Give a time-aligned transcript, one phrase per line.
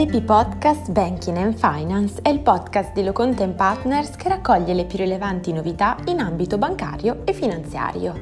[0.00, 4.96] LP Podcast Banking and Finance è il podcast di Loconte Partners che raccoglie le più
[4.96, 8.14] rilevanti novità in ambito bancario e finanziario.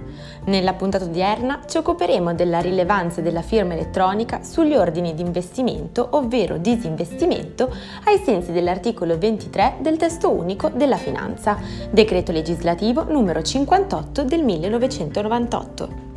[0.47, 6.57] Nella puntata odierna ci occuperemo della rilevanza della firma elettronica sugli ordini di investimento, ovvero
[6.57, 7.73] disinvestimento,
[8.07, 11.59] ai sensi dell'articolo 23 del testo unico della finanza,
[11.93, 16.08] decreto legislativo numero 58 del 1998.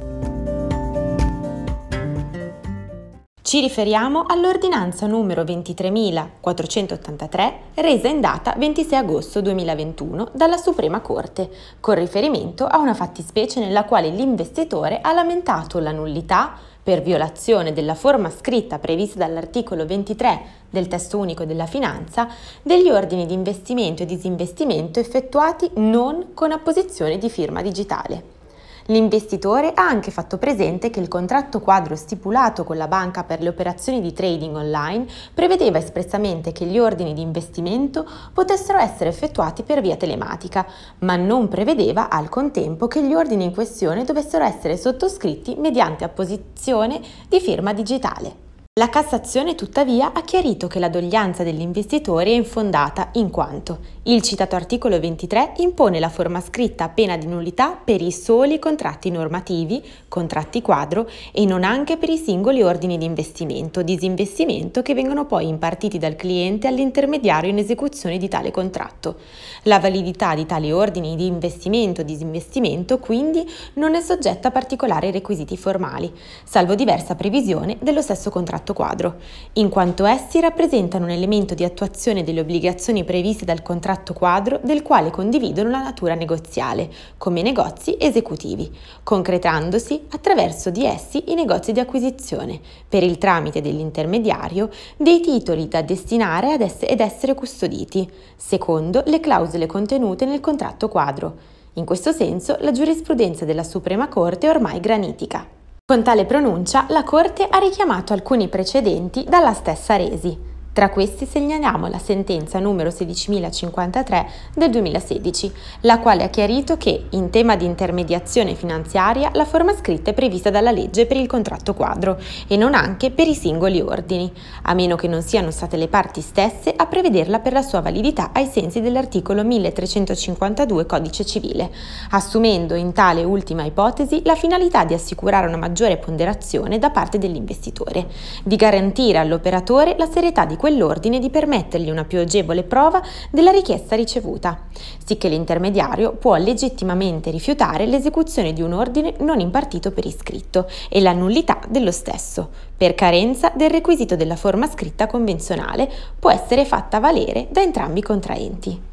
[3.52, 11.50] Ci riferiamo all'ordinanza numero 23.483 resa in data 26 agosto 2021 dalla Suprema Corte,
[11.82, 17.96] con riferimento a una fattispecie nella quale l'investitore ha lamentato la nullità per violazione della
[17.96, 22.30] forma scritta prevista dall'articolo 23 del testo unico della finanza
[22.62, 28.40] degli ordini di investimento e disinvestimento effettuati non con apposizione di firma digitale.
[28.86, 33.50] L'investitore ha anche fatto presente che il contratto quadro stipulato con la banca per le
[33.50, 39.82] operazioni di trading online prevedeva espressamente che gli ordini di investimento potessero essere effettuati per
[39.82, 40.66] via telematica,
[41.00, 47.00] ma non prevedeva al contempo che gli ordini in questione dovessero essere sottoscritti mediante apposizione
[47.30, 48.50] di firma digitale.
[48.80, 54.22] La Cassazione tuttavia ha chiarito che la doglianza degli investitori è infondata in quanto il
[54.22, 59.12] citato articolo 23 impone la forma scritta a pena di nullità per i soli contratti
[59.12, 65.26] normativi, contratti quadro e non anche per i singoli ordini di investimento, disinvestimento che vengono
[65.26, 69.18] poi impartiti dal cliente all'intermediario in esecuzione di tale contratto.
[69.64, 75.12] La validità di tali ordini di investimento o disinvestimento quindi non è soggetta a particolari
[75.12, 76.12] requisiti formali,
[76.46, 79.16] salvo diversa previsione dello stesso contratto quadro,
[79.54, 84.82] in quanto essi rappresentano un elemento di attuazione delle obbligazioni previste dal contratto quadro del
[84.82, 88.72] quale condividono la natura negoziale, come negozi esecutivi,
[89.04, 95.82] concretandosi attraverso di essi i negozi di acquisizione, per il tramite dell'intermediario, dei titoli da
[95.82, 101.36] destinare ed essere custoditi, secondo le clausole contenute nel contratto quadro.
[101.76, 105.60] In questo senso la giurisprudenza della Suprema Corte è ormai granitica.
[105.92, 110.51] Con tale pronuncia la Corte ha richiamato alcuni precedenti dalla stessa resi.
[110.74, 115.52] Tra questi segnaliamo la sentenza numero 16.053 del 2016,
[115.82, 120.50] la quale ha chiarito che, in tema di intermediazione finanziaria, la forma scritta è prevista
[120.50, 122.18] dalla legge per il contratto quadro
[122.48, 124.32] e non anche per i singoli ordini,
[124.62, 128.30] a meno che non siano state le parti stesse a prevederla per la sua validità
[128.32, 131.70] ai sensi dell'articolo 1352 Codice civile,
[132.12, 138.08] assumendo in tale ultima ipotesi la finalità di assicurare una maggiore ponderazione da parte dell'investitore,
[138.46, 143.02] di garantire all'operatore la serietà di quell'ordine di permettergli una più agevole prova
[143.32, 144.66] della richiesta ricevuta,
[145.04, 151.14] sicché l'intermediario può legittimamente rifiutare l'esecuzione di un ordine non impartito per iscritto e la
[151.14, 155.90] nullità dello stesso, per carenza del requisito della forma scritta convenzionale,
[156.20, 158.91] può essere fatta valere da entrambi i contraenti.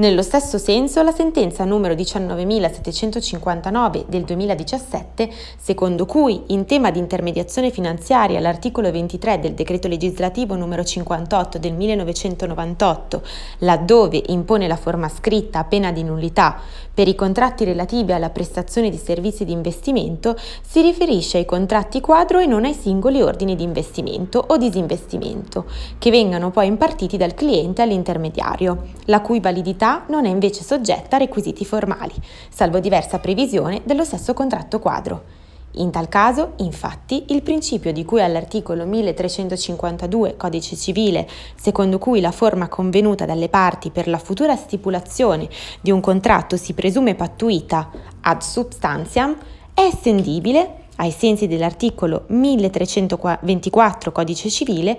[0.00, 5.28] Nello stesso senso, la sentenza numero 19.759 del 2017,
[5.58, 11.74] secondo cui in tema di intermediazione finanziaria l'articolo 23 del decreto legislativo numero 58 del
[11.74, 13.22] 1998,
[13.58, 16.58] laddove impone la forma scritta a pena di nullità
[16.94, 20.34] per i contratti relativi alla prestazione di servizi di investimento,
[20.66, 25.66] si riferisce ai contratti quadro e non ai singoli ordini di investimento o disinvestimento,
[25.98, 31.18] che vengano poi impartiti dal cliente all'intermediario, la cui validità non è invece soggetta a
[31.18, 32.14] requisiti formali,
[32.48, 35.38] salvo diversa previsione dello stesso contratto quadro.
[35.74, 42.32] In tal caso, infatti, il principio di cui all'articolo 1352 Codice civile, secondo cui la
[42.32, 45.48] forma convenuta dalle parti per la futura stipulazione
[45.80, 47.88] di un contratto si presume pattuita
[48.22, 49.36] ad substantiam,
[49.72, 54.98] è estendibile, ai sensi dell'articolo 1324 Codice civile,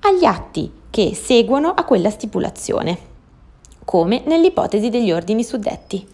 [0.00, 3.09] agli atti che seguono a quella stipulazione
[3.90, 6.06] come nell'ipotesi degli ordini suddetti.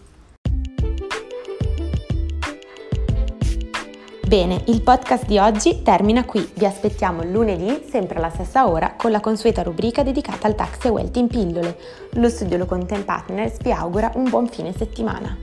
[4.27, 6.49] Bene, il podcast di oggi termina qui.
[6.55, 10.89] Vi aspettiamo lunedì, sempre alla stessa ora, con la consueta rubrica dedicata al tax e
[10.89, 11.77] wealth in pillole.
[12.13, 15.37] Lo studio Locontent Partners vi augura un buon fine settimana.